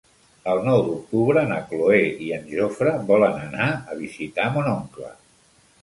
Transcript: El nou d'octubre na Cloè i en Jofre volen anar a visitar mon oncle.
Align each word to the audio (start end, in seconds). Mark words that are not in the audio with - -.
El 0.53 0.61
nou 0.67 0.79
d'octubre 0.87 1.43
na 1.51 1.59
Cloè 1.67 2.01
i 2.29 2.31
en 2.39 2.49
Jofre 2.55 2.97
volen 3.13 3.39
anar 3.45 3.71
a 3.77 4.03
visitar 4.05 4.53
mon 4.59 4.77
oncle. 4.77 5.17